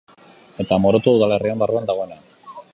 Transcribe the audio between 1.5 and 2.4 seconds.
barruan dagoena.